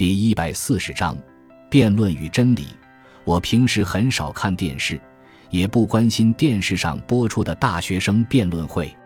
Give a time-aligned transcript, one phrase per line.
[0.00, 1.14] 第一百四十章，
[1.68, 2.68] 辩论与真理。
[3.22, 4.98] 我平时很少看电视，
[5.50, 8.96] 也不关心电视上播出的大学生辩论会。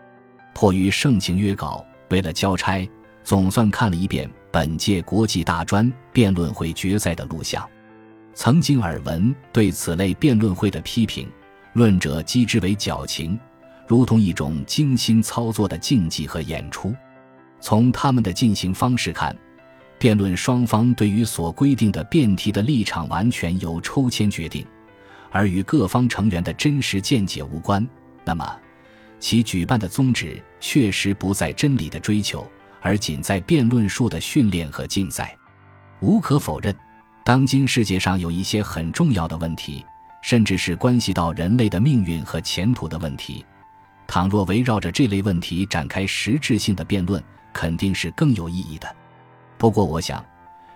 [0.53, 2.89] 迫于盛情约稿，为了交差，
[3.25, 7.69] 总算看了一遍本届国际大专辩论会决赛的录像。
[8.33, 11.29] 曾经耳闻对此类辩论会的批评，
[11.73, 13.37] 论者讥之为矫情，
[13.85, 16.95] 如同一种精心操作的竞技和演出。
[17.59, 19.35] 从他们的进行方式看。
[20.05, 24.63] 辩论双方对于所规定的辩题的立场完全由抽签决定，
[25.31, 27.83] 而与各方成员的真实见解无关。
[28.23, 28.47] 那么，
[29.19, 32.47] 其举办的宗旨确实不在真理的追求，
[32.81, 35.35] 而仅在辩论术的训练和竞赛。
[36.01, 36.71] 无可否认，
[37.23, 39.83] 当今世界上有一些很重要的问题，
[40.21, 43.43] 甚至是关系到人类的命运和前途的问题。
[44.05, 47.19] 倘若围绕着这类问题展开实质性的辩论，
[47.51, 48.95] 肯定是更有意义的。
[49.65, 50.23] 不过，我想，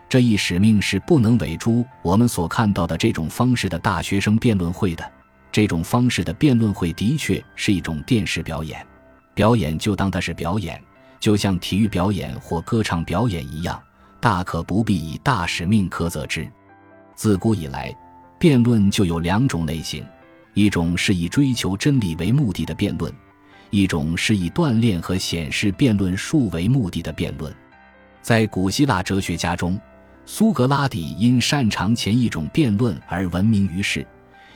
[0.09, 5.11] 这一使命是不能委诸我们所看到的这种方式的大学生辩论会的。
[5.51, 8.83] 这种方式的辩论会的确是一种电视表演，
[9.35, 10.81] 表演就当它是表演，
[11.19, 13.79] 就像体育表演或歌唱表演一样，
[14.19, 16.49] 大可不必以大使命苛责之。
[17.13, 17.95] 自古以来，
[18.39, 20.03] 辩论就有两种类型：
[20.55, 23.13] 一种是以追求真理为目的的辩论，
[23.69, 27.53] 一种是以锻炼和显示辩论术为目的的辩论。
[28.21, 29.79] 在古希腊哲学家中，
[30.25, 34.03] 苏格拉底因擅长前一种辩论而闻名于世；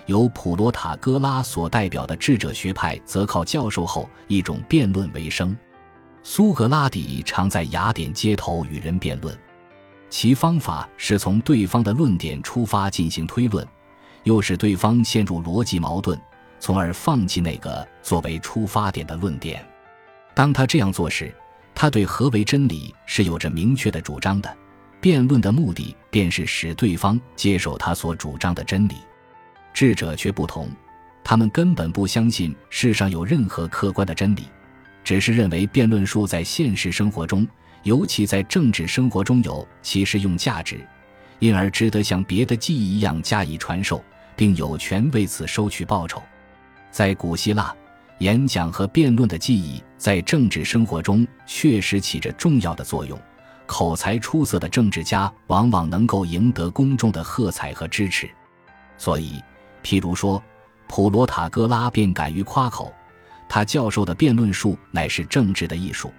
[0.06, 5.56] 由普罗塔戈拉所代表的智者学派则靠教授后一种辩论为生。
[6.22, 9.38] 苏格拉底常在雅典街头与人辩论，
[10.10, 13.68] 其方法是从对方的论点出发进行推论，
[14.24, 16.20] 又使对方陷入逻辑矛盾，
[16.60, 19.66] 从而放弃那个作为出发点的论点。
[20.34, 21.34] 当他这样做时，
[21.76, 24.58] 他对何为真理是有着明确的主张的，
[25.02, 28.96] 辩论的目的便是使对方接受他所主张的真理。
[29.74, 30.70] 智者却不同，
[31.24, 34.44] 他们根本不相信世上有任何客观的真理，
[35.04, 37.48] 只是认为辩论术在现实生活中，
[37.82, 40.80] 尤其在政治生活中有其实用价值，
[41.40, 44.04] 因而值得像别的技艺一样加以传授，
[44.36, 46.22] 并有权为此收取报酬。
[46.92, 47.76] 在古希腊。
[48.24, 53.20] 演讲和辩论的技艺在政治生活中确实起着重要的作用。
[53.66, 58.30] 口才出色的政治家往往能够赢得公众的喝彩和支持。
[58.98, 59.44] 所以，
[59.84, 60.42] 譬如说，
[60.88, 62.94] 普罗塔戈拉便敢于夸口，
[63.50, 66.10] 他教授的辩论术乃是政治的艺术，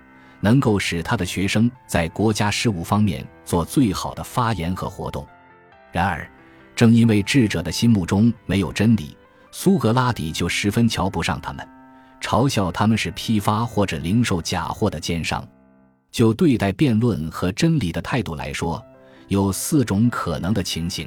[0.41, 5.27] 能够使他的学生在国家事务方面做最好的发言和活动。
[5.91, 6.31] 然而，
[6.77, 9.17] 正因为智者的心目中没有真理，
[9.51, 11.67] 苏格拉底就十分瞧不上他们。
[12.25, 15.47] 嘲笑他们是批发或者零售假货的奸商。
[16.11, 18.83] 就对待辩论和真理的态度来说，
[19.29, 21.07] 有四种可能的情形：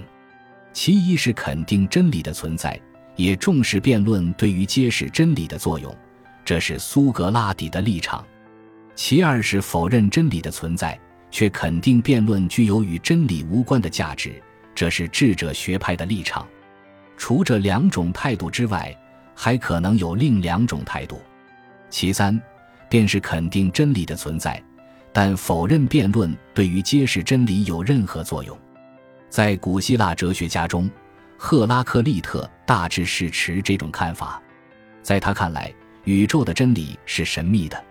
[0.74, 2.80] 其一是肯定真理的存在，
[3.16, 5.92] 也重视辩论对于揭示真理的作用，
[6.46, 8.24] 这是苏格拉底的立场；
[8.94, 11.00] 其二是否认真理的存在，
[11.32, 14.40] 却肯定辩论具有与真理无关的价值，
[14.76, 16.46] 这是智者学派的立场。
[17.18, 18.96] 除这两种态度之外，
[19.40, 21.22] 还可能有另两种态度，
[21.92, 22.42] 其三，
[22.90, 24.62] 便是肯定真理的存在，
[25.14, 28.58] 但否认辩论对于揭示真理有任何作用。
[29.30, 30.90] 在古希腊哲学家中，
[31.38, 34.42] 赫拉克利特大致是持这种看法。
[35.04, 35.72] 在他看来，
[36.06, 37.82] 宇宙的真理是神秘的，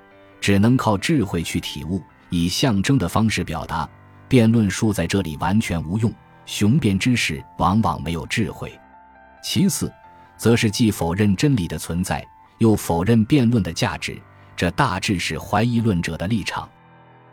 [0.41, 3.89] 只能靠智慧去体悟，以象征的方式表达。
[4.27, 6.13] 辩论术在这里完全无用，
[6.45, 8.77] 雄辩之士往往没有智慧。
[9.45, 9.93] 其次。
[10.37, 12.27] 则是既否认真理的存在，
[12.59, 14.21] 又否认辩论的价值，
[14.57, 16.69] 这大致是怀疑论者的立场。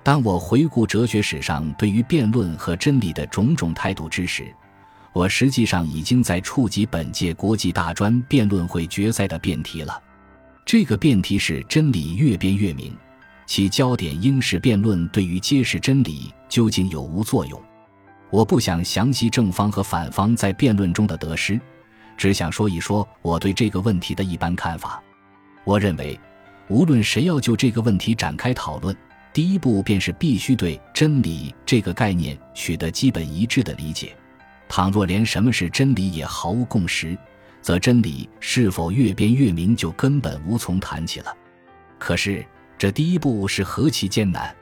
[0.02, 4.54] 当我回顾哲学史上对于辩论和真理的种种态度之时，
[5.14, 10.02] 我实际上已经在触及本届国际大专辩论会决赛的辩题了。
[10.66, 12.96] 这个辩题是“真理越辩越明”，
[13.46, 17.62] 其焦点应是辩论对于揭示真理究竟有无作用。
[18.30, 21.60] 我不想详细正方和反方在辩论中的得失。
[22.18, 25.02] 只想说一说我对这个问题的一般看法。
[25.64, 26.20] 我认为，
[26.68, 28.96] 无论谁要就这个问题展开讨论，
[29.32, 34.16] 第一步便是必须对“真理”这个概念取得基本一致的理解。
[34.68, 37.18] 倘若连什么是真理也毫无共识，
[37.62, 41.36] 则真理是否越辩越明就根本无从谈起了。
[42.00, 42.46] 可是，
[42.78, 44.54] 这第一步是何其艰难！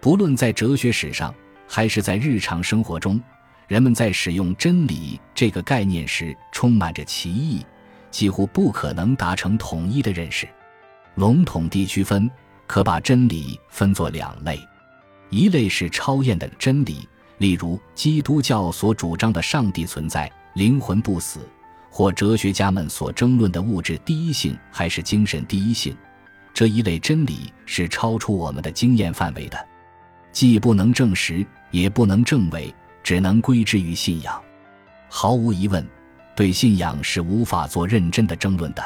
[0.00, 1.34] 不论在哲学史上，
[1.66, 3.20] 还是在日常生活中。
[3.66, 7.64] 人们在使用“真理”这个概念时，充满着歧义，
[8.10, 10.46] 几乎不可能达成统一的认识。
[11.14, 12.30] 笼统地区分，
[12.66, 14.58] 可把真理分作两类：
[15.30, 17.08] 一类是超验的真理，
[17.38, 21.48] 例如基督教所主张的上帝存在、灵魂不死，
[21.90, 25.96] 或哲学家们所争论的物质第一性还是精神第一性，
[26.52, 29.68] 这一类真理是超出我们的经验范围的，
[30.32, 32.74] 既不能证实，也不能证伪，
[33.04, 34.42] 只能归之于信仰。
[35.08, 35.86] 毫无疑问，
[36.34, 38.82] 对信仰是无法做认真的争论的。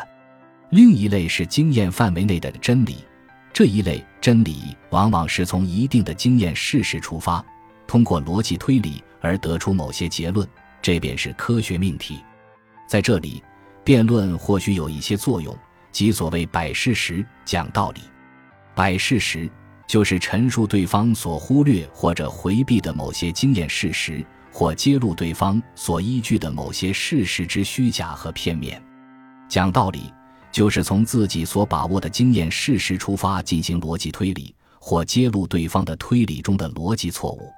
[0.71, 2.97] 另一类是经验范围内的真理，
[3.55, 7.43] 这一类真理往往是从一定的经验事实出发，
[7.87, 10.47] 通过逻辑推理而得出某些结论，
[10.83, 12.19] 这便是科学命题。
[12.87, 13.43] 在这里，
[13.83, 15.57] 辩论或许有一些作用，
[15.91, 18.03] 即所谓摆事实、讲道理。
[18.75, 19.49] 摆事实
[19.89, 24.25] 就是陈述对方所忽略或者回避的某些经验事实。
[24.51, 28.83] 或揭露对方所依据的某些事实之虚假和片面，
[29.49, 30.13] 讲道理
[30.51, 37.53] 就是从自己所把握的经验事实出发进行逻辑推理，或揭露对方的推理中的逻辑错误。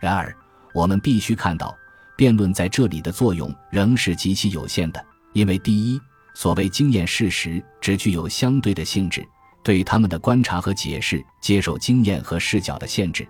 [0.00, 0.34] 然而，
[0.74, 1.76] 我们必须看到，
[2.16, 5.04] 辩论在这里的作用仍是极其有限的，
[5.34, 6.00] 因为第一，
[6.34, 9.24] 所谓经验事实只具有相对的性质，
[9.62, 13.26] 对他们的观察和解释接受经验和视角的限制。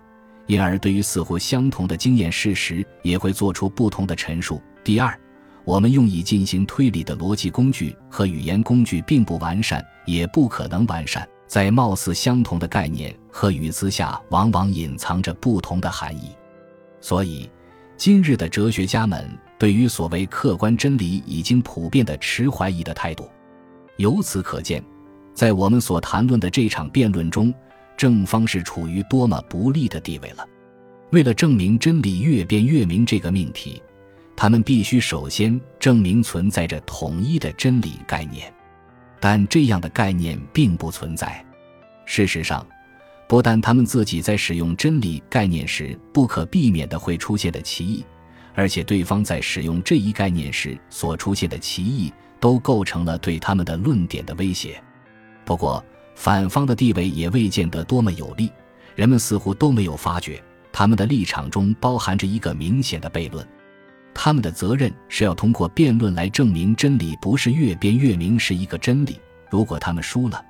[0.47, 4.61] 因而，对于似乎相同的经验事实，也会做出不同的陈述。
[4.83, 5.17] 第二，
[5.63, 11.27] 我们用以进行推理的逻辑工具和语言工具并不完善，也不可能完善。
[11.47, 16.31] 在貌似相同的概念和语词下，往往隐藏着不同的含义。
[16.99, 17.49] 所以，
[17.95, 23.29] 今日的哲学家们对于所谓客观真理已经普遍的持怀疑的态度。
[23.97, 24.83] 由此可见，
[25.33, 27.53] 在我们所谈论的这场辩论中。
[27.95, 30.43] 正方是处于多么不利的地位了！
[31.11, 33.81] 为了证明真理越辩越明这个命题，
[34.35, 38.51] 他们必须首先证明存在着统一的真理概念，
[39.19, 41.45] 但这样的概念并不存在。
[42.03, 42.65] 事实上，
[43.27, 48.03] 不但他们自己在使用真理概念时不可避免的会出现的歧义，
[48.55, 54.83] 而且对方在使用这一概念时所出现的歧义，都构成了对他们的论点的威胁。
[55.45, 55.83] 不过，
[56.15, 58.51] 反方的地位也未见得多么有利，
[58.95, 60.41] 人们似乎都没有发觉，
[60.71, 63.45] 他们的立场中包含着一个明显的悖论。
[64.13, 69.19] 他们的责任是要通过辩论来证明真理不是越辩越明是一个真理。
[69.49, 70.43] 如果他们输了，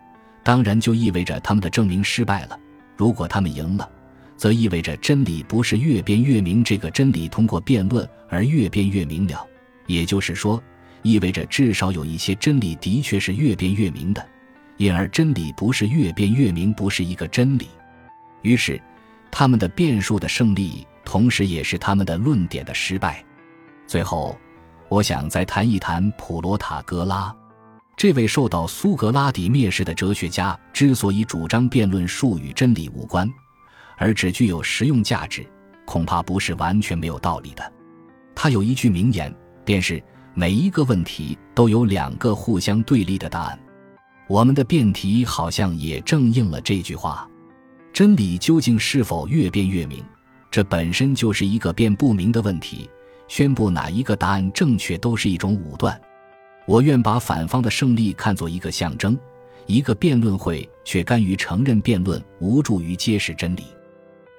[0.43, 2.57] 当然就意味着他们的证明失败了；
[2.97, 3.89] 如果他们赢了，
[4.35, 9.47] 则意味着真理不是越辩越明这个真理通过辩论而越辩越明了。
[9.87, 10.61] 也就是说，
[11.01, 14.25] 意味着至少有一些真理的确是越辩越明的。
[14.77, 17.69] 因而，真理不是越辩越明，不是一个真理。
[18.41, 18.81] 于是，
[19.31, 23.23] 他们的辩术的胜利，同时也是他们的论点的失败。
[23.87, 24.37] 最后，
[24.89, 27.33] 我想再谈一谈普罗塔戈拉，
[27.95, 33.31] 这位受到苏格拉底蔑视的哲学家，之所以主张辩论术与真理无关，
[33.97, 35.45] 而只具有实用价值，
[35.85, 37.73] 恐怕不是完全没有道理的。
[38.35, 39.33] 他有一句名言，
[39.63, 40.03] 便是
[40.33, 43.59] 每一个问题都有两个互相对立的答案。
[44.27, 47.29] 我们的辩题好像也正应了这句话：
[47.91, 50.03] 真理究竟是否越辩越明？
[50.49, 52.89] 这本身就是一个辩不明的问题。
[53.27, 55.99] 宣布哪一个答案正确都是一种武断。
[56.65, 59.17] 我愿把反方的胜利看作一个象征，
[59.65, 63.63] 一个辩论会却甘于承认辩论无助于揭示真理，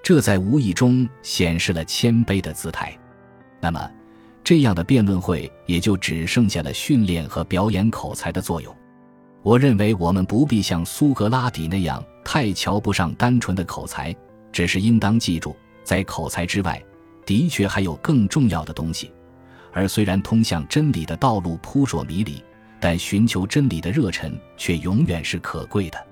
[0.03, 2.97] 这在无意中显示了谦卑的姿态。
[3.61, 3.91] 那么，
[4.45, 8.75] 这样的辩论会也就只剩下了训练和表演口才的作用。
[9.45, 14.17] 我认为我们不必像苏格拉底那样太瞧不上单纯的口才，
[14.51, 16.83] 只是应当记住，在口才之外，
[17.27, 19.13] 的确还有更重要的东西。
[19.71, 22.43] 而虽然通向真理的道路扑朔迷离，
[22.81, 26.07] 但寻求真理的热忱却永远是可贵的。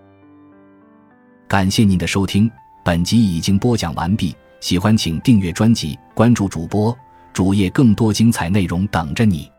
[1.48, 2.50] 感谢您的收听，
[2.84, 4.34] 本集已经播讲完毕。
[4.60, 6.96] 喜欢请订阅专辑，关注主播
[7.32, 9.51] 主页，更多精彩内容等着你。